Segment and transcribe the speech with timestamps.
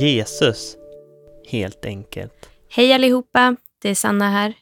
[0.00, 0.76] Jesus,
[1.46, 2.48] helt enkelt.
[2.68, 4.54] Hej allihopa, det är Sanna här.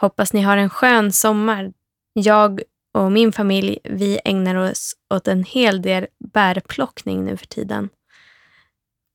[0.00, 1.72] Hoppas ni har en skön sommar.
[2.12, 2.62] Jag
[2.94, 7.88] och min familj vi ägnar oss åt en hel del bärplockning nu för tiden.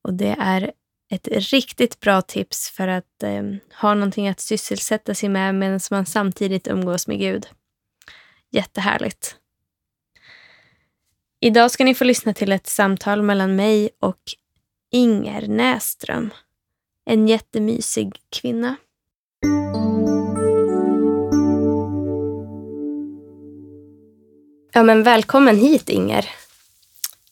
[0.03, 0.71] Och Det är
[1.11, 3.43] ett riktigt bra tips för att eh,
[3.81, 7.47] ha någonting att sysselsätta sig med medan man samtidigt umgås med Gud.
[8.51, 9.35] Jättehärligt.
[11.39, 14.19] Idag ska ni få lyssna till ett samtal mellan mig och
[14.97, 16.33] Inger Näström.
[17.05, 18.75] En jättemysig kvinna.
[24.73, 26.29] Ja, men välkommen hit Inger.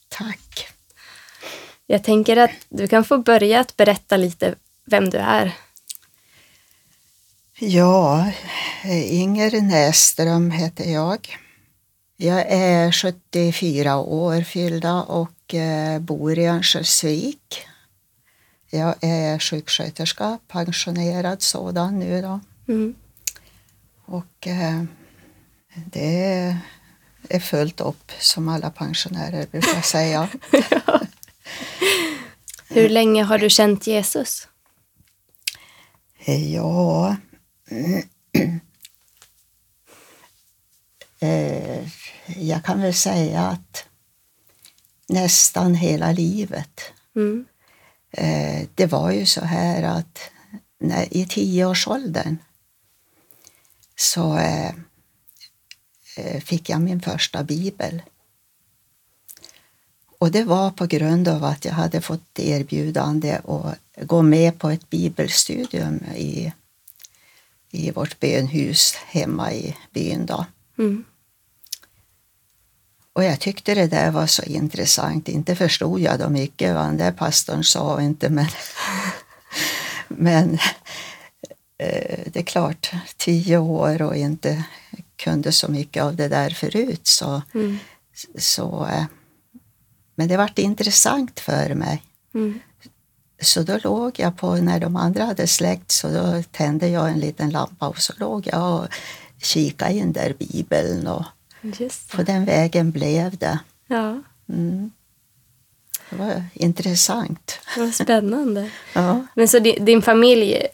[0.09, 0.67] Tack.
[1.87, 5.51] Jag tänker att du kan få börja att berätta lite vem du är.
[7.59, 8.31] Ja,
[9.09, 11.37] Inger Näström heter jag.
[12.17, 17.67] Jag är 74 år fyllda och eh, bor i Örnsköldsvik.
[18.69, 22.39] Jag är sjuksköterska, pensionerad sådan nu då.
[22.67, 22.95] Mm.
[24.05, 24.83] Och eh,
[25.85, 26.57] det
[27.29, 30.29] är fullt upp som alla pensionärer brukar säga.
[32.67, 34.47] Hur länge har du känt Jesus?
[36.25, 37.15] Ja...
[41.19, 41.87] Eh,
[42.25, 43.85] jag kan väl säga att
[45.07, 46.81] nästan hela livet.
[47.15, 47.45] Mm.
[48.11, 50.19] Eh, det var ju så här att
[50.79, 52.37] när, i tioårsåldern
[53.95, 54.73] så eh,
[56.17, 58.01] eh, fick jag min första bibel.
[60.17, 64.69] Och det var på grund av att jag hade fått erbjudande att gå med på
[64.69, 66.53] ett bibelstudium i,
[67.71, 70.25] i vårt bönhus hemma i byn.
[70.25, 70.45] Då.
[70.77, 71.05] Mm.
[73.15, 75.29] Och jag tyckte det där var så intressant.
[75.29, 78.47] Inte förstod jag då mycket vad den där pastorn sa inte men,
[80.07, 80.53] men
[81.77, 84.63] eh, det är klart, tio år och inte
[85.15, 87.77] kunde så mycket av det där förut så, Mm.
[88.37, 89.05] så eh,
[90.15, 92.03] men det vart intressant för mig.
[92.33, 92.59] Mm.
[93.41, 97.19] Så då låg jag på, när de andra hade släckt, så då tände jag en
[97.19, 98.87] liten lampa och så låg jag och
[99.41, 101.25] kikade in där Bibeln och
[102.11, 102.23] på det.
[102.23, 103.59] den vägen blev det.
[103.87, 104.91] Ja, Mm.
[106.09, 107.59] Det var intressant.
[107.77, 108.69] vad spännande.
[108.93, 109.25] Ja.
[109.35, 110.67] Men så din, din familj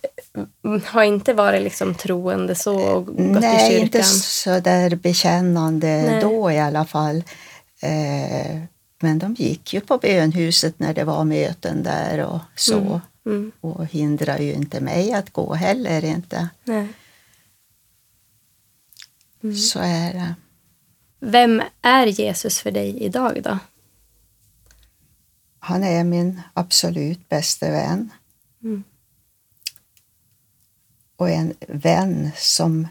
[0.65, 3.83] mm, har inte varit liksom troende så och gått i Nej, kyrkan?
[3.85, 6.21] inte så där bekännande Nej.
[6.21, 7.23] då i alla fall.
[7.81, 8.61] Eh,
[9.01, 12.77] men de gick ju på bönhuset när det var möten där och så.
[12.79, 12.99] Mm.
[13.25, 13.51] Mm.
[13.61, 16.49] Och hindrar ju inte mig att gå heller inte.
[16.63, 16.87] Nej.
[19.43, 19.55] Mm.
[19.55, 20.35] Så är det.
[21.23, 23.59] Vem är Jesus för dig idag då?
[25.59, 28.09] Han är min absolut bästa vän.
[28.63, 28.83] Mm.
[31.15, 32.87] Och en vän som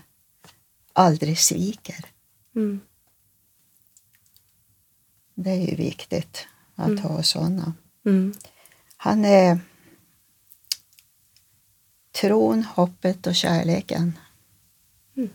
[0.93, 2.05] aldrig sviker.
[2.57, 2.81] Mm.
[5.35, 6.99] Det är ju viktigt att Mm.
[7.03, 7.73] ha sådana.
[8.07, 8.35] Mm.
[8.97, 9.61] Han är
[12.13, 14.19] tron, hoppet och kärleken.
[15.17, 15.31] Mm.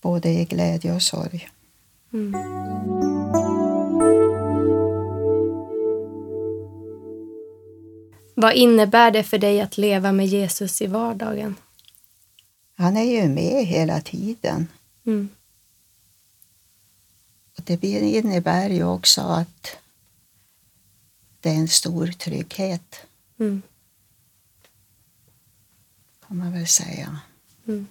[0.00, 1.48] Både i glädje och sorg.
[2.12, 2.34] Mm.
[8.34, 11.54] Vad innebär det för dig att leva med Jesus i vardagen?
[12.74, 14.68] Han är ju med hela tiden.
[15.06, 15.28] Mm.
[17.58, 19.76] Och det innebär ju också att
[21.40, 23.00] det är en stor trygghet,
[23.38, 23.62] Mm.
[26.28, 27.20] kan man väl säga.
[27.66, 27.86] Mm.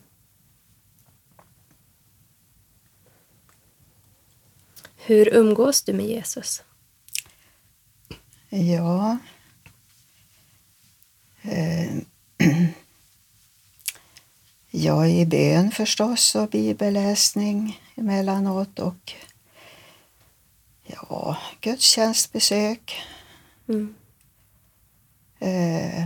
[5.09, 6.63] Hur umgås du med Jesus?
[8.49, 9.17] Ja.
[11.41, 11.89] Eh,
[14.71, 19.13] Ja, i bön förstås och bibelläsning emellanåt och
[20.83, 23.01] ja, gudstjänstbesök.
[23.67, 23.95] Mm.
[25.39, 26.05] Eh,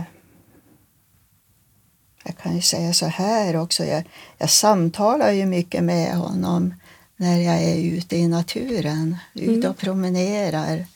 [2.24, 4.04] jag kan ju säga så här också, jag,
[4.38, 6.74] jag samtalar ju mycket med honom
[7.16, 10.86] när jag är ute i naturen, ute och promenerar.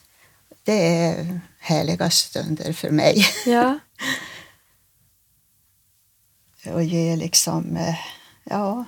[0.65, 3.27] Det är härliga stunder för mig.
[3.47, 3.79] Ja.
[6.73, 7.99] och ge liksom, eh,
[8.45, 8.85] ja,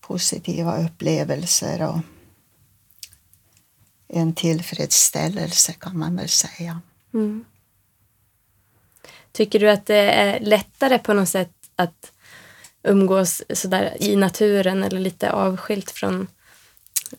[0.00, 1.98] positiva upplevelser och
[4.08, 6.80] en tillfredsställelse kan man väl säga.
[7.14, 7.44] Mm.
[9.32, 12.12] Tycker du att det är lättare på något sätt att
[12.82, 16.26] umgås sådär i naturen eller lite avskilt från,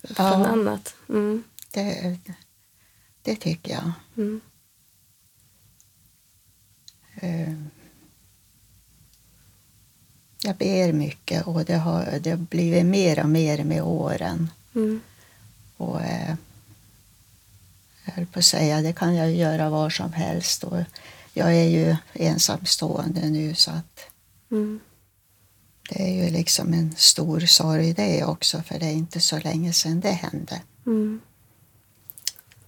[0.04, 0.48] från Ja.
[0.48, 0.96] annat?
[1.10, 1.44] Mm.
[1.72, 2.18] det,
[3.22, 3.92] det tycker jag.
[4.18, 4.42] Mm.
[7.16, 7.54] Eh,
[10.44, 14.52] Jag ber mycket och det har, det har blivit mer och mer med åren.
[14.76, 15.02] Mm.
[15.78, 16.36] Och, eh,
[18.06, 20.64] jag höll på att säga, det kan jag göra var som helst.
[20.64, 20.78] Och
[21.34, 24.00] jag är ju ensamstående nu så att
[24.52, 24.80] Mm.
[25.90, 29.74] Det är ju liksom en stor sorg det också för det är inte så länge
[29.74, 31.22] sedan det hände Mm.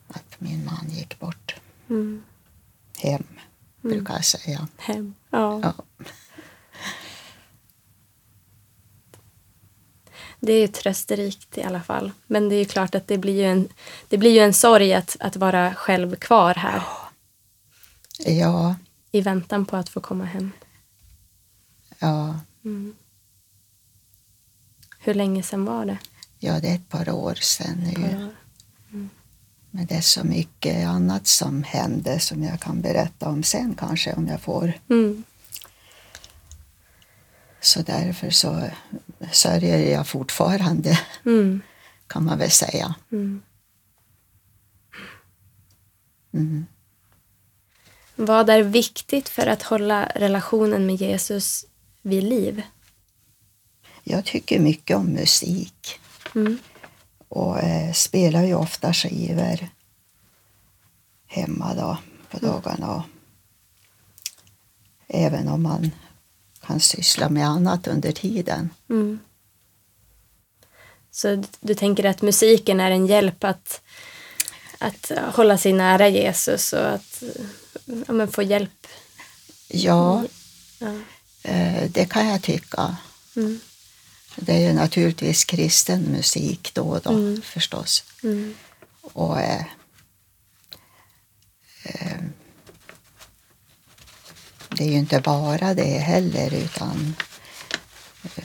[0.07, 1.55] att min man gick bort.
[1.89, 2.23] Mm.
[2.97, 3.23] Hem,
[3.81, 4.67] brukar jag säga.
[4.77, 5.13] Hem.
[5.29, 5.59] Ja.
[5.63, 5.73] Ja.
[10.39, 12.11] Det är ju trösterikt i alla fall.
[12.27, 13.69] Men det är ju klart att det blir ju en,
[14.09, 16.81] det blir ju en sorg att, att vara själv kvar här
[18.19, 18.75] Ja,
[19.11, 20.51] i väntan på att få komma hem.
[21.99, 22.95] ja, Mm.
[25.03, 25.97] Hur länge sedan var det?
[26.39, 28.07] ja, det är ett par år sedan nu.
[28.11, 28.27] Ja.
[29.71, 34.13] Men det är så mycket annat som hände som jag kan berätta om sen kanske
[34.13, 34.73] om jag får.
[34.89, 35.23] Mm.
[37.61, 38.69] Så därför så
[39.31, 41.61] sörjer jag fortfarande Mm.
[42.07, 42.95] kan man väl säga.
[43.11, 43.41] Mm.
[46.33, 46.65] Mm.
[48.15, 51.65] Vad är viktigt för att hålla relationen med Jesus
[52.01, 52.61] vid liv?
[54.03, 55.99] Jag tycker mycket om musik
[56.35, 56.57] Mm.
[57.27, 59.67] och eh, spelar ju ofta skivor
[61.27, 61.97] hemma då
[62.29, 63.03] på dagarna.
[65.07, 65.91] Även om man
[66.61, 68.69] kan syssla med annat under tiden.
[68.89, 69.19] Mm.
[71.11, 73.81] Så du, tänker att musiken är en hjälp att,
[74.77, 77.23] att hålla sig nära Jesus och att
[78.07, 78.87] ja, men få hjälp?
[79.67, 80.23] Ja,
[80.79, 80.93] Ja.
[81.43, 82.95] eh, det kan jag tycka.
[83.35, 83.59] Mm.
[84.35, 87.41] Det är ju naturligtvis kristen musik då och då Mm.
[87.41, 88.03] förstås.
[88.23, 88.53] Mm.
[89.01, 89.65] Och, eh,
[91.83, 92.17] eh,
[94.69, 97.15] det är ju inte bara det heller utan
[98.35, 98.43] eh,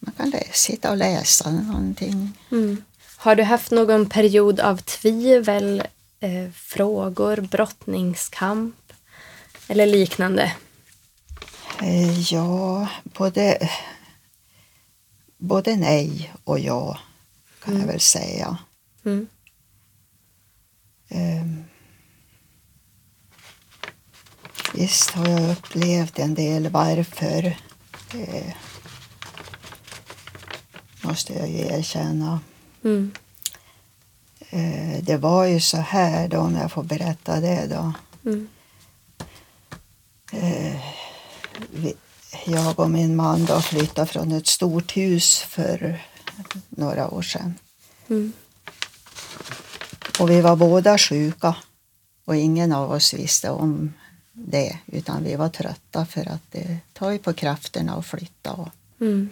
[0.00, 2.32] man kan lä- sitta och läsa någonting.
[2.50, 2.82] Mm.
[3.16, 5.82] Har du haft någon period av tvivel,
[6.20, 8.74] eh, frågor, brottningskamp
[9.68, 10.52] eller liknande?
[11.82, 13.68] Eh, ja, både,
[15.38, 16.98] både nej och ja
[17.64, 18.58] kan jag väl säga.
[19.04, 19.26] Mm.
[21.08, 21.64] Ehm,
[24.74, 27.58] Visst har jag upplevt en del varför.
[28.12, 28.54] Det
[31.02, 32.40] måste jag ju erkänna.
[32.84, 33.12] Mm.
[34.50, 37.92] Eh, Det var ju så här då, om jag får berätta det då.
[38.30, 38.48] Mm.
[40.32, 40.80] Eh,
[41.70, 41.96] vi-
[42.46, 46.00] Jag och min man då flyttade från ett stort hus för
[46.68, 47.54] några år sedan.
[48.08, 48.32] Mm.
[50.20, 51.56] Och vi var båda sjuka
[52.24, 53.92] och ingen av oss visste om
[54.32, 58.68] det utan vi var trötta för att det tar ju på krafterna att flytta och
[59.00, 59.28] Mm.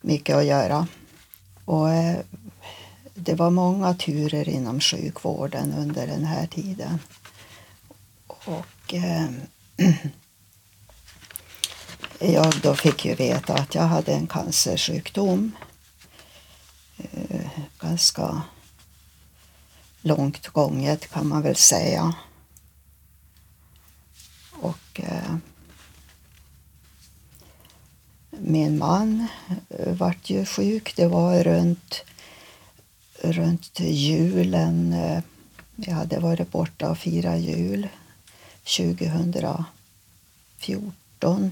[0.00, 0.86] mycket att göra.
[1.64, 2.18] Och eh,
[3.14, 6.98] det var många turer inom sjukvården under den här tiden.
[8.26, 9.26] Och eh,
[12.32, 15.52] jag då fick ju veta att jag hade en cancersjukdom.
[16.96, 17.46] Eh,
[17.80, 18.42] ganska
[20.00, 22.14] långt gånget kan man väl säga.
[24.52, 25.36] Och eh,
[28.30, 29.26] min man
[29.68, 30.96] eh, vart ju sjuk.
[30.96, 32.04] Det var runt,
[33.22, 34.92] runt julen.
[34.92, 35.22] Eh,
[35.76, 37.88] jag Vi hade varit borta och firat jul
[38.64, 39.64] 2014,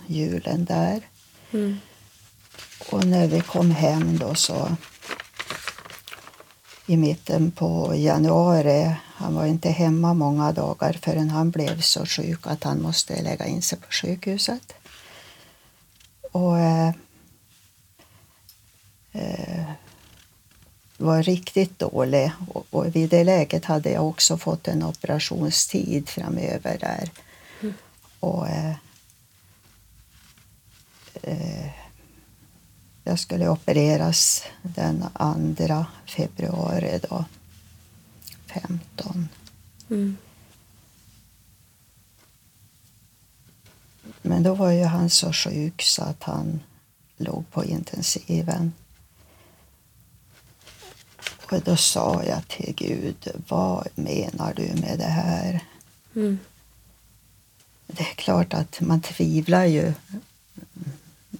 [0.06, 1.00] julen där.
[1.52, 1.78] Mm.
[2.90, 4.76] Och när vi kom hem då så
[6.86, 12.46] i mitten på januari, han var inte hemma många dagar förrän han blev så sjuk
[12.46, 14.72] att han måste lägga in sig på sjukhuset.
[16.32, 16.88] Och eh,
[19.12, 19.64] eh,
[20.96, 26.78] var riktigt dålig och, och vid det läget hade jag också fått en operationstid framöver
[26.80, 27.10] där.
[28.20, 28.74] Och eh,
[31.22, 31.70] eh,
[33.04, 35.04] jag skulle opereras den
[35.56, 37.24] 2 februari då,
[38.46, 39.28] 15.
[39.90, 40.16] Mm.
[44.22, 46.60] Men då var ju han så sjuk så att han
[47.16, 48.72] låg på intensiven.
[51.52, 55.64] Och då sa jag till Gud, vad menar du med det här?
[56.14, 56.38] Mm.
[57.86, 59.92] Det är klart att man tvivlar ju.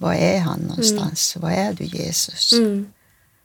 [0.03, 1.35] Var är han någonstans?
[1.35, 2.53] Var är du Jesus?
[2.53, 2.93] Mm.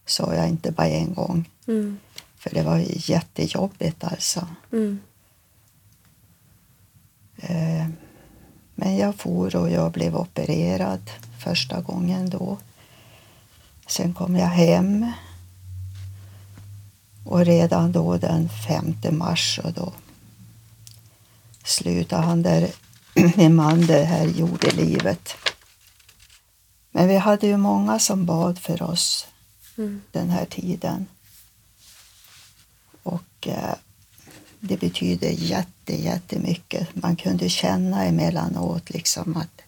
[0.07, 1.51] Sa jag inte bara en gång.
[1.69, 1.99] Mm.
[2.37, 4.47] För det var jättejobbigt alltså.
[4.73, 5.01] Mm.
[7.37, 7.87] Eh,
[8.75, 11.11] Men jag for och jag blev opererad
[11.45, 12.59] första gången då.
[13.87, 15.13] Sen kom jag hem.
[17.25, 19.93] Och redan då den 5 mars och då
[21.65, 22.71] slutade han där,
[23.37, 25.37] min man, det här jordelivet.
[26.99, 29.27] Men vi hade ju många som bad för oss
[29.79, 30.01] Mm.
[30.13, 31.07] den här tiden.
[33.03, 33.75] Och eh,
[34.61, 36.89] det betyder jätte, jättemycket.
[36.95, 39.61] Man kunde känna emellanåt liksom att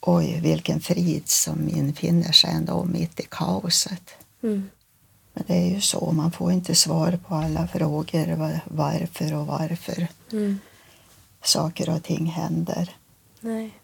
[0.00, 4.10] oj, vilken frid som infinner sig ändå mitt i kaoset.
[4.42, 4.70] Mm.
[5.34, 9.46] Men det är ju så, man får inte svar på alla frågor va- varför och
[9.46, 10.58] varför Mm.
[11.44, 12.96] saker och ting händer.
[13.40, 13.78] Nej.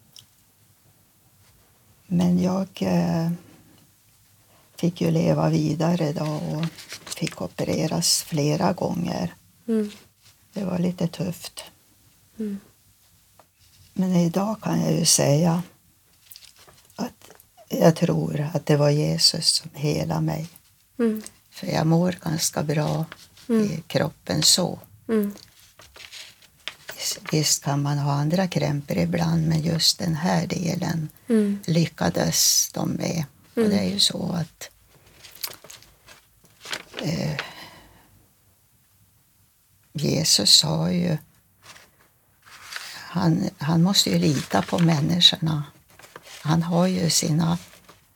[2.11, 3.31] Men jag eh,
[4.77, 6.65] fick ju leva vidare då och
[7.17, 9.35] fick opereras flera gånger.
[9.69, 9.91] Mm.
[10.53, 11.65] Det var lite tufft.
[12.39, 12.61] Mm.
[13.93, 15.63] Men idag kan jag ju säga
[16.97, 17.31] att
[17.69, 20.49] jag tror att det var Jesus som helade mig.
[20.99, 21.23] Mm.
[21.51, 23.05] För jag mår ganska bra
[23.49, 24.79] i kroppen så.
[27.17, 27.27] Mm.
[27.33, 31.59] Visst kan man ha andra krämpor ibland men just den här delen Mm.
[31.67, 33.25] lyckades de med.
[33.55, 34.71] Och det är ju så att
[37.03, 37.37] eh,
[39.93, 41.19] Jesus sa ju
[42.95, 45.65] han, han måste ju lita på människorna.
[46.43, 47.59] Han har ju sina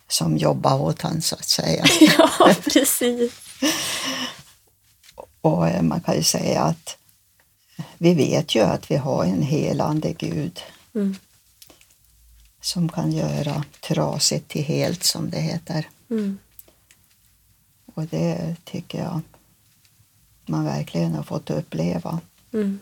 [0.08, 1.84] som jobbar åt honom så att säga.
[2.18, 3.32] Ja, precis.
[5.40, 6.96] Och eh, man kan ju säga att
[8.02, 10.61] vi vet ju att vi har en helande Gud
[10.94, 11.14] Mm.
[12.61, 15.88] som kan göra trasigt till helt som det heter.
[16.11, 16.38] Mm.
[17.94, 19.21] Och det tycker jag
[20.47, 22.21] man verkligen har fått uppleva.
[22.52, 22.80] Mm.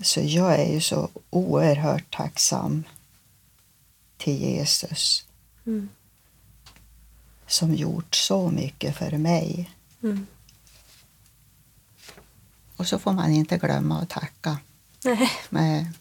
[0.00, 2.84] Så jag är ju så oerhört tacksam
[4.16, 5.24] till Jesus
[5.66, 5.88] Mm.
[7.46, 9.70] som gjort så mycket för mig.
[10.02, 10.26] Mm.
[12.76, 14.58] Och så får man inte glömma att tacka.
[15.04, 15.30] Nej.
[15.48, 15.94] Men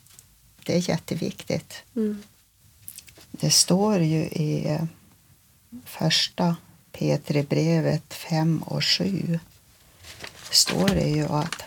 [0.64, 1.74] det är jätteviktigt.
[1.96, 2.24] Mm.
[3.32, 4.84] Det står ju i eh,
[5.86, 6.56] första
[6.92, 9.40] Petribrevet 5 och 7
[10.52, 11.64] står det ju att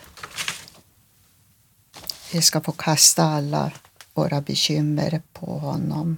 [2.32, 3.72] vi ska få kasta alla
[4.14, 6.16] våra bekymmer på honom.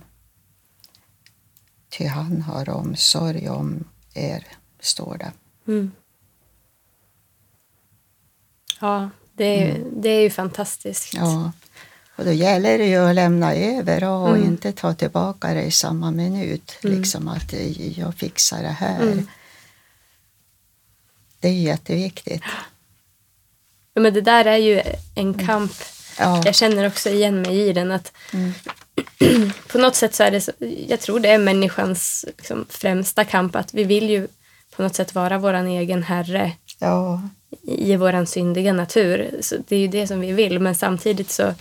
[1.89, 4.47] Ty han har omsorg om er,
[4.81, 5.33] står det.
[5.67, 5.93] Mm.
[8.81, 11.15] Ja, det är, det är ju fantastiskt.
[11.15, 11.53] Ja,
[12.17, 14.45] och då gäller det ju att lämna över och Mm.
[14.47, 16.79] inte ta tillbaka det i samma minut.
[16.85, 16.97] Mm.
[16.99, 17.53] Liksom att
[17.97, 19.03] jag fixar det här.
[19.03, 19.27] Mm.
[21.41, 22.43] Det är jätteviktigt.
[23.95, 24.83] Ja, Men det där är ju
[25.15, 25.73] en kamp.
[26.19, 26.43] Ja.
[26.45, 27.91] Jag känner också igen mig i den.
[27.91, 28.53] att Mm.
[29.69, 30.49] På något sätt så är det,
[30.89, 33.57] jag tror det är människans liksom, främsta kamp.
[33.57, 34.29] Att vi vill ju
[34.77, 37.23] på något sätt vara vår egen herre Ja,
[37.63, 39.39] i vår syndiga natur.
[39.41, 40.59] Så det är ju det som vi vill.
[40.61, 41.55] Men samtidigt så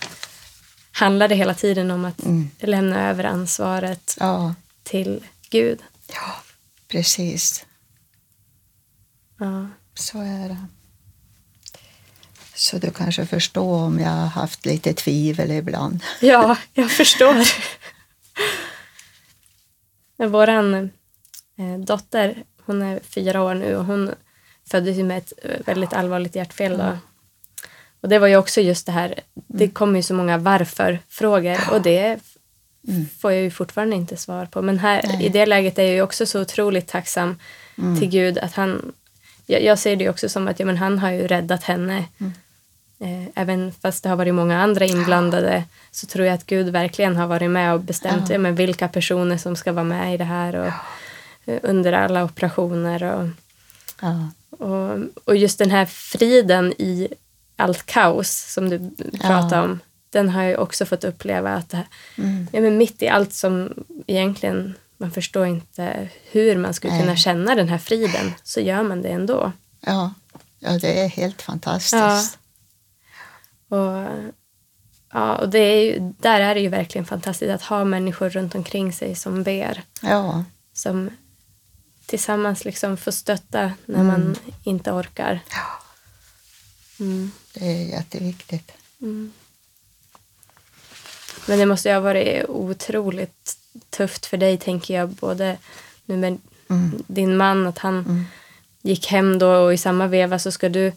[0.92, 2.50] handlar det hela tiden om att Mm.
[2.60, 5.80] lämna över ansvaret ja, till Gud.
[6.08, 6.36] ja,
[6.88, 7.66] precis.
[9.40, 9.68] Ja.
[9.94, 10.66] Så är det.
[12.56, 16.04] Så du kanske förstår om jag har haft lite tvivel ibland.
[16.22, 17.36] Ja, jag förstår.
[20.30, 20.86] Vår eh,
[21.86, 24.12] dotter, hon är fyra år nu och hon
[24.72, 26.78] föddes ju med ett eh, väldigt allvarligt hjärtfel.
[26.78, 26.98] Då.
[28.02, 31.82] Och det var ju också just det här, det kommer ju så många varför-frågor och
[31.82, 32.20] det
[33.20, 34.62] får jag ju fortfarande inte svar på.
[34.62, 35.26] Men här, Nej.
[35.26, 37.40] i det läget är jag ju också så otroligt tacksam
[38.00, 38.92] till Gud att han,
[39.46, 42.06] jag, jag ser det ju också som att ja, men han har ju räddat henne.
[43.00, 47.16] Eh, även fast det har varit många andra inblandade så tror jag att Gud verkligen
[47.16, 48.34] har varit med och bestämt Ja.
[48.34, 48.40] ja.
[48.40, 50.72] men vilka personer som ska vara med i det här och
[51.52, 53.04] eh, under alla operationer.
[53.04, 53.28] Och,
[54.02, 57.08] Ja, och, och just den här friden i
[57.56, 59.64] allt kaos som du pratade Ja.
[59.64, 59.80] om,
[60.10, 61.74] den har jag också fått uppleva att
[62.18, 62.48] mm.
[62.52, 63.74] ja, men mitt i allt som
[64.08, 67.02] egentligen man förstår inte hur man skulle Nej.
[67.02, 69.52] kunna känna den här friden så gör man det ändå.
[69.82, 70.14] ja,
[70.60, 72.38] ja, det är helt fantastiskt.
[73.70, 74.08] Och,
[75.14, 78.56] ja, och det är ju, där är det ju verkligen fantastiskt att ha människor runt
[78.56, 79.84] omkring sig som ber.
[80.02, 81.10] Ja, Som
[82.10, 85.40] tillsammans liksom får stötta när man inte orkar.
[85.52, 85.84] ja,
[87.00, 87.32] Mm.
[87.54, 88.72] det är jätteviktigt.
[89.02, 89.32] Mm.
[91.46, 93.58] Men det måste ju ha varit otroligt
[93.90, 95.58] tufft för dig, tänker jag, både
[96.06, 96.38] nu med
[96.70, 97.04] Mm.
[97.08, 98.26] din man, att han Mm.
[98.82, 100.92] gick hem då och i samma veva så ska du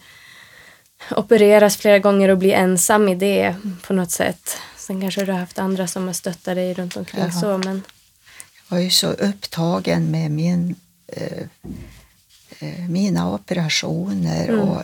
[1.10, 4.56] opereras flera gånger och bli ensam i det på något sätt.
[4.76, 7.32] Sen kanske du har haft andra som har stöttat dig runt omkring Jaha.
[7.40, 7.82] så, men
[8.68, 10.74] Jag var ju så upptagen med min,
[12.88, 14.60] mina operationer Mm.
[14.68, 14.82] och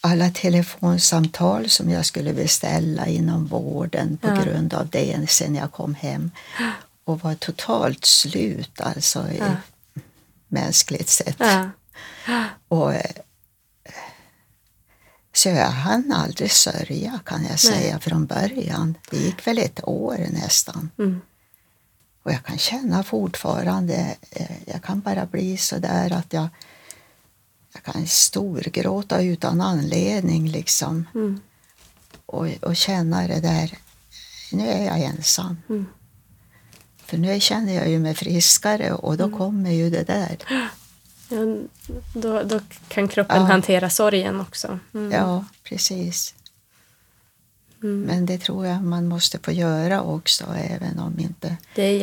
[0.00, 4.34] alla telefonsamtal som jag skulle beställa inom vården på Ja.
[4.42, 6.30] grund av det sen jag kom hem.
[7.04, 9.50] Och var totalt slut alltså i Ja.
[10.48, 11.36] mänskligt sett.
[11.38, 11.68] ja.
[12.68, 13.10] Och, eh,
[15.32, 18.94] så jag hann aldrig sörja kan jag säga från början.
[19.10, 20.90] Det gick väl ett år nästan.
[20.98, 21.20] Mm.
[22.26, 26.48] Och jag kan känna fortfarande, eh, jag kan bara bli så där att jag,
[27.74, 31.06] jag kan storgråta utan anledning liksom.
[31.14, 31.40] Mm.
[32.26, 33.78] Och, och känna det där,
[34.52, 35.56] nu är jag ensam.
[35.68, 35.86] Mm.
[37.04, 39.38] För nu känner jag ju mig friskare och då Mm.
[39.38, 40.36] kommer ju det där.
[41.28, 41.38] Ja,
[42.14, 43.42] då, då kan kroppen Ja.
[43.46, 44.78] hantera sorgen också.
[44.94, 45.12] Mm.
[45.12, 46.34] Ja, precis.
[47.82, 48.00] Mm.
[48.02, 51.56] Men det tror jag man måste få göra också, även om inte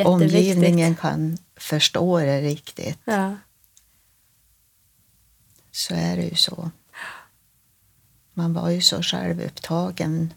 [0.06, 3.00] omgivningen kan förstå det riktigt.
[3.06, 3.36] Ja.
[5.72, 6.72] Så är det ju så.
[8.34, 10.34] Man var ju så självupptagen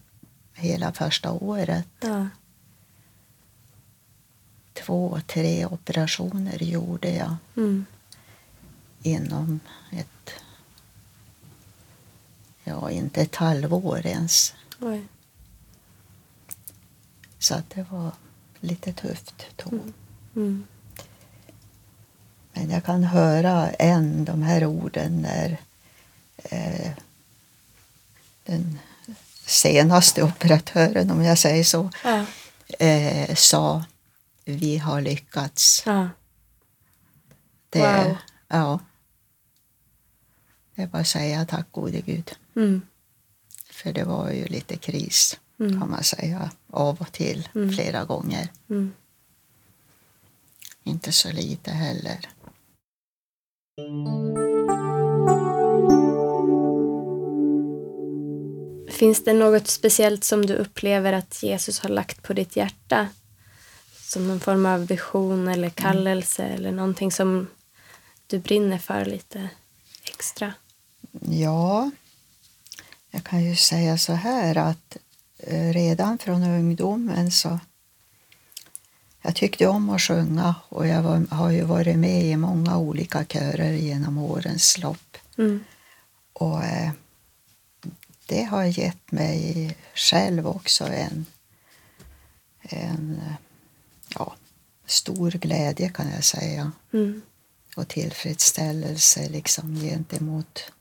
[0.54, 1.88] hela första året.
[2.00, 2.28] Ja.
[4.72, 7.86] Två, tre operationer gjorde jag Mm.
[9.02, 9.60] inom
[9.92, 10.30] ett,
[12.64, 14.54] ja inte ett halvår ens.
[14.80, 15.06] Oj.
[17.46, 18.10] Så att det var
[18.60, 19.70] lite tufft då.
[20.36, 20.66] Mm.
[22.52, 25.58] Men jag kan höra än de här orden när
[26.44, 26.90] eh,
[28.44, 28.78] den
[29.46, 32.26] senaste operatören, om jag säger så, Ja.
[32.86, 33.84] eh, sa
[34.44, 35.82] vi har lyckats.
[35.86, 36.08] Ja.
[37.70, 38.16] Det, Wow.
[38.48, 38.80] Ja.
[40.74, 42.32] Det är bara att säga tack gode gud.
[42.56, 42.82] Mm.
[43.70, 45.80] För det var ju lite kris Mm.
[45.80, 47.72] kan man säga av och till Mm.
[47.72, 48.48] flera gånger.
[48.70, 48.92] Mm.
[50.84, 52.28] Inte så lite heller.
[58.90, 63.08] Finns det något speciellt som du upplever att Jesus har lagt på ditt hjärta?
[64.00, 67.46] Som någon form av vision eller kallelse eller någonting som
[68.26, 69.48] du brinner för lite
[70.04, 70.54] extra?
[71.20, 71.90] Ja,
[73.10, 74.96] jag kan ju säga så här att
[75.72, 77.58] redan från ungdomen så
[79.22, 83.24] jag tyckte om att sjunga och jag var, har ju varit med i många olika
[83.24, 85.16] körer genom årens lopp.
[85.38, 85.64] Mm.
[86.32, 86.92] Och eh,
[88.26, 91.26] det har gett mig själv också en,
[92.62, 93.34] en eh,
[94.14, 94.34] ja,
[94.86, 97.22] stor glädje kan jag säga Mm.
[97.76, 100.72] och tillfredsställelse liksom gentemot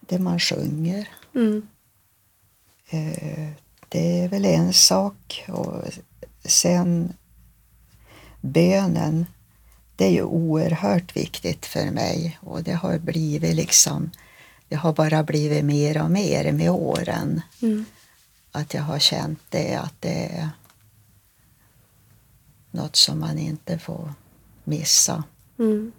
[0.00, 1.08] det man sjunger.
[1.34, 1.68] Mm.
[2.90, 3.48] Eh,
[3.88, 5.44] Det är väl en sak.
[5.48, 5.82] Och
[6.44, 7.12] sen
[8.40, 9.26] bönen,
[9.96, 14.10] det är ju oerhört viktigt för mig och det har blivit liksom,
[14.68, 17.40] det har bara blivit mer och mer med åren.
[17.62, 17.84] Mm.
[18.52, 20.48] Att jag har känt det, att det är
[22.70, 24.14] något som man inte får
[24.64, 25.24] missa.
[25.58, 25.92] Mm.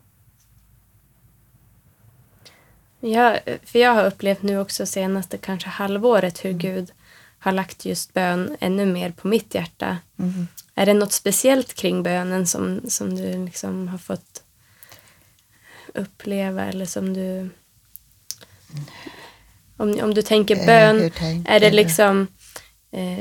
[2.99, 6.91] Jag, för jag har upplevt nu också senaste kanske halvåret hur Gud
[7.39, 9.97] har lagt just bön ännu mer på mitt hjärta.
[10.19, 10.47] Mm.
[10.75, 14.43] Är det något speciellt kring bönen som, som du liksom har fått
[15.93, 17.49] uppleva eller som du...
[19.77, 22.27] Om, om du tänker Eh, bön, tänker är det liksom
[22.91, 23.19] eh,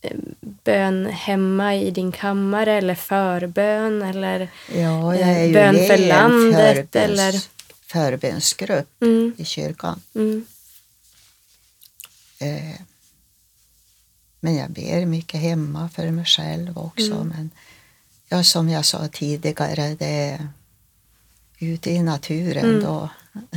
[0.00, 7.04] eh, bön hemma i din kammare eller förbön eller Ja, ju Bön för landet, förböns-
[7.04, 7.57] eller?
[7.90, 10.02] Förbönsgrupp mm, i kyrkan.
[10.14, 10.46] mm,
[12.40, 12.80] Eh,
[14.40, 17.12] Men jag ber mycket hemma för mig själv också.
[17.14, 17.28] Mm.
[17.28, 17.50] Men
[18.28, 20.48] ja, som jag sa tidigare, det är
[21.58, 22.82] ute i naturen Mm.
[22.84, 23.08] då.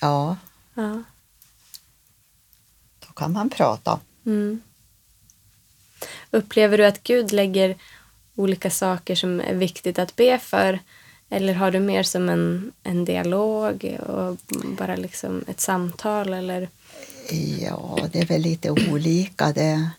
[0.00, 0.36] ja,
[0.74, 1.02] ja,
[3.06, 4.00] då kan man prata.
[4.26, 4.62] mm.
[6.30, 7.76] Upplever du att Gud lägger
[8.34, 10.78] olika saker som är viktigt att be för
[11.30, 14.36] eller har du mer som en, en dialog och
[14.78, 16.68] bara liksom ett samtal eller?
[17.60, 19.52] Ja, det är väl lite olika.
[19.52, 19.90] Det,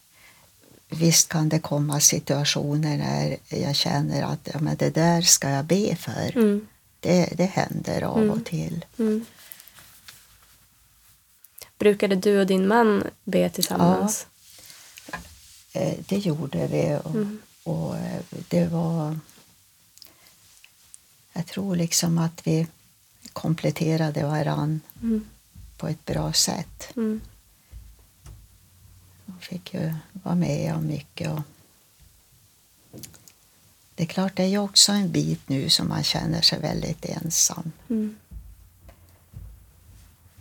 [0.89, 5.65] visst kan det komma situationer när jag känner att ja, men det där ska jag
[5.65, 6.38] be för.
[6.38, 6.67] Mm,
[7.00, 8.30] Det, det händer av Mm.
[8.32, 8.86] och till.
[9.00, 9.26] mm.
[11.78, 14.28] Brukade du och din man be tillsammans?
[15.74, 17.39] Eh, Det gjorde vi och, Mm.
[17.63, 19.20] och eh, det var
[21.34, 22.67] jag tror liksom att vi
[23.34, 25.26] kompletterade varann Mm.
[25.78, 26.88] på ett bra sätt.
[26.96, 27.22] Mm.
[29.39, 31.30] Fick ju vara med om mycket.
[31.32, 31.41] Och
[33.96, 37.06] det är klart, det är ju också en bit nu som man känner sig väldigt
[37.06, 37.72] ensam.
[37.89, 38.15] Mm.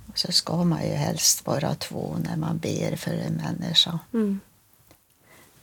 [0.06, 3.98] Och så ska man ju helst vara två när man ber för en människa.
[4.12, 4.40] Mm.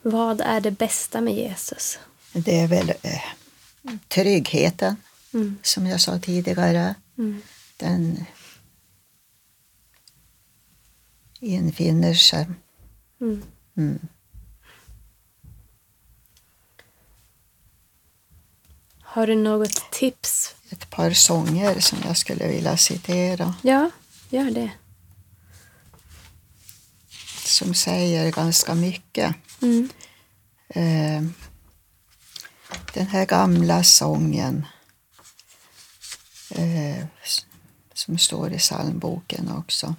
[0.02, 1.98] Vad är det bästa med Jesus?
[2.32, 3.22] Det är väl eh,
[4.08, 4.96] tryggheten,
[5.34, 5.58] Mm.
[5.62, 6.94] som jag sa tidigare.
[7.18, 7.42] Mm.
[7.76, 8.24] Den
[11.40, 12.46] infinner sig.
[13.20, 13.42] Mm.
[13.76, 13.98] Mm.
[19.02, 20.54] Har du något tips?
[20.70, 23.90] Ett par sånger som jag skulle vilja citera Ja,
[24.30, 24.70] gör det.
[27.44, 29.34] som säger ganska mycket.
[29.62, 29.88] Mm.
[30.68, 31.22] Eh,
[32.94, 34.66] den här gamla sången
[36.50, 37.04] eh,
[37.94, 39.94] som står i psalmboken också.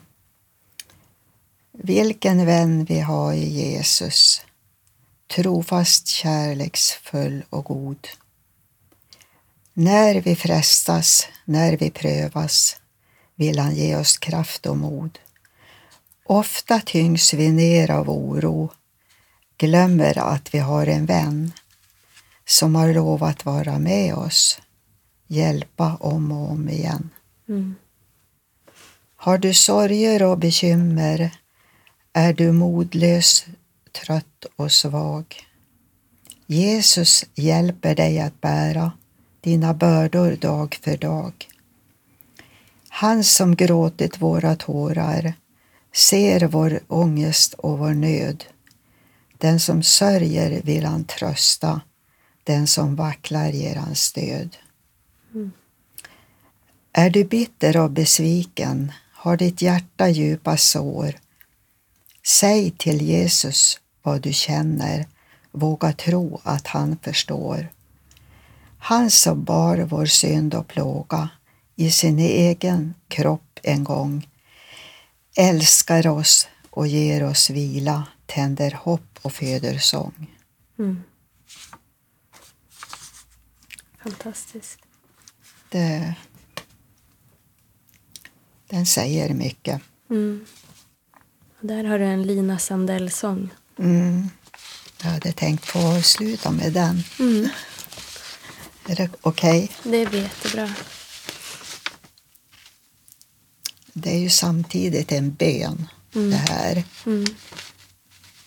[1.71, 4.41] Vilken vän vi har i Jesus,
[5.35, 8.07] trofast, kärleksfull och god.
[9.73, 12.77] När vi frestas, när vi prövas,
[13.35, 15.19] vill han ge oss kraft och mod.
[16.25, 18.71] Ofta tyngs vi ner av oro,
[19.57, 21.51] glömmer att vi har en vän
[22.45, 24.61] som har lovat vara med oss,
[25.29, 27.09] hjälpa om och om igen.
[27.49, 27.75] Mm.
[29.15, 31.31] Har du sorger och bekymmer,
[32.13, 33.45] är du modlös,
[33.91, 35.35] trött och svag.
[36.45, 38.91] Jesus hjälper dig att bära
[39.41, 41.33] dina bördor dag för dag.
[42.89, 45.33] Han som gråtit våra tårar
[45.95, 48.45] ser vår ångest och vår nöd.
[49.37, 51.81] Den som sörjer vill han trösta,
[52.43, 54.57] den som vacklar ger han stöd.
[55.33, 55.51] Mm.
[56.93, 61.15] Är du bitter och besviken, har ditt hjärta djupa sår,
[62.23, 65.07] säg till Jesus vad du känner,
[65.51, 67.67] våga tro att han förstår.
[68.79, 71.29] Han som bar vår synd och plåga
[71.75, 74.29] i sin egen kropp en gång,
[75.37, 80.35] älskar oss och ger oss vila, tänder hopp och föder sång.
[80.79, 81.03] Mm.
[84.03, 84.88] Fantastiskt.
[85.69, 86.15] Det,
[88.69, 89.81] den säger mycket.
[90.09, 90.45] Mm.
[91.59, 93.49] Och där har du en Lina Sandell-sång.
[93.79, 94.29] Mm.
[95.03, 97.03] Jag hade tänkt på att sluta med den.
[97.19, 97.49] Mm.
[98.87, 99.71] Är det okej?
[99.83, 100.73] Det blir jättebra.
[103.93, 106.29] Det är ju samtidigt en bön Mm.
[106.31, 106.83] det här.
[107.05, 107.25] Mm.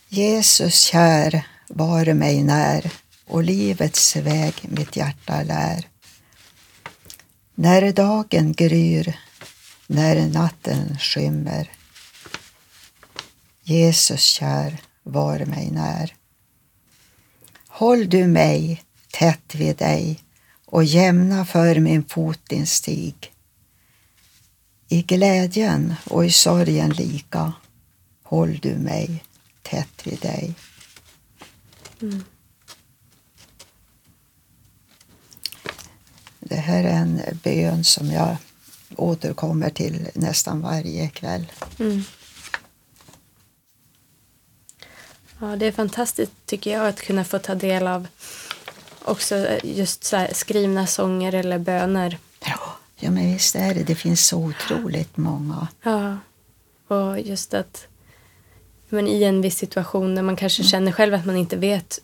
[0.08, 2.90] Jesus kär, var mig när
[3.26, 5.88] och livets väg mitt hjärta lär.
[7.54, 9.16] När dagen gryr,
[9.86, 11.70] när natten skymmer.
[13.62, 16.14] Jesus kär, var mig när.
[17.68, 20.20] Håll du mig tätt vid dig
[20.66, 23.32] och jämna för min fot din stig.
[24.88, 27.52] I glädjen och i sorgen lika
[28.22, 29.24] håll du mig
[29.62, 30.54] tätt vid dig.
[32.02, 32.24] Mm.
[36.44, 38.36] Det här är en bön som jag
[38.96, 41.52] återkommer till nästan varje kväll.
[41.78, 42.02] Mm.
[45.40, 48.06] Ja, det är fantastiskt tycker jag att kunna få ta del av
[49.04, 52.18] också just så skrivna sånger eller böner.
[52.40, 53.82] Ja, ja men visst är det.
[53.82, 55.68] Det finns så otroligt många.
[55.82, 56.18] Ja,
[56.88, 57.86] och just att
[58.88, 61.98] men i en viss situation där man kanske känner själv att man inte vet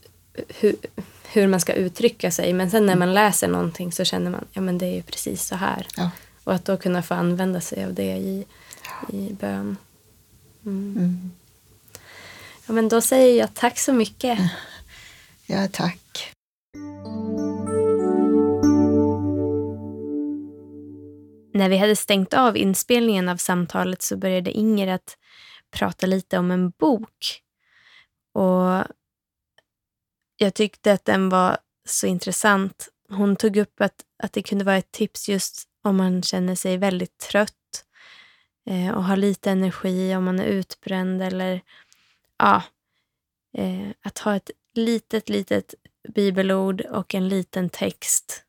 [0.49, 0.77] hur,
[1.33, 2.53] hur man ska uttrycka sig.
[2.53, 5.47] Men sen när man läser någonting så känner man ja men det är ju precis
[5.47, 5.87] så här.
[5.97, 6.11] Ja.
[6.45, 8.47] Och att då kunna få använda sig av det i,
[9.13, 9.77] i bön.
[10.67, 10.97] Mm.
[10.97, 11.31] Mm.
[12.67, 14.39] Ja, men då säger jag tack så mycket.
[15.47, 16.33] ja, tack.
[21.55, 25.17] När vi hade stängt av inspelningen av samtalet så började Inger att
[25.71, 27.41] prata lite om en bok.
[28.33, 28.85] Och
[30.39, 32.89] jag tyckte att den var så intressant.
[33.09, 36.77] Hon tog upp att, att det kunde vara ett tips just om man känner sig
[36.77, 37.85] väldigt trött
[38.71, 41.61] eh, och har lite energi, om man är utbränd eller
[42.39, 42.63] ja,
[43.57, 45.75] eh, att ha ett litet, litet
[46.15, 48.45] bibelord och en liten text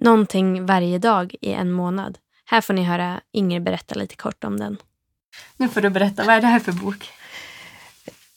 [0.00, 2.18] någonting varje dag i en månad.
[2.44, 4.76] Här får ni höra Inger berätta lite kort om den.
[5.56, 7.10] Nu får du berätta, vad är det här för bok?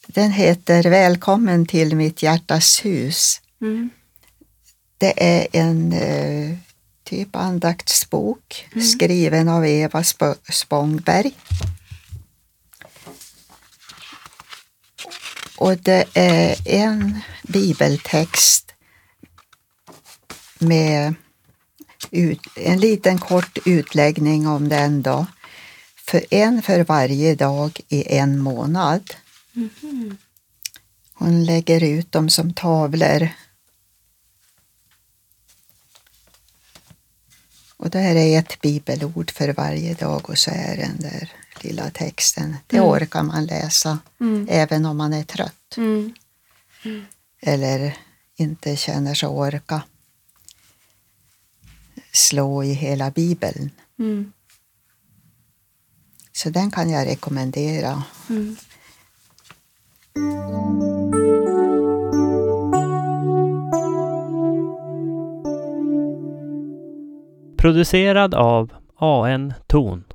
[0.06, 3.40] Den heter Välkommen till mitt hjärtas hus.
[3.60, 3.90] Mm.
[4.98, 6.56] Det är en eh,
[7.04, 11.32] typ andaktsbok skriven av Eva Sp- Spångberg.
[15.56, 18.74] Och det är en bibeltext
[20.58, 21.14] med
[22.10, 25.26] ut, en liten kort utläggning om den då.
[25.96, 29.14] För en för varje dag i en månad.
[31.14, 33.28] Hon lägger ut dem som tavlor.
[37.76, 41.90] Och det här är ett bibelord för varje dag och så är den där lilla
[41.90, 42.56] texten.
[42.66, 42.88] Det Mm.
[42.88, 44.46] orkar man läsa Mm.
[44.50, 46.12] även om man är trött Mm.
[47.40, 47.96] eller
[48.36, 49.82] inte känner sig orka
[52.12, 53.70] slå i hela bibeln.
[53.98, 54.32] Mm.
[56.32, 58.04] Så den kan jag rekommendera.
[67.56, 70.11] Producerad av AN Ton.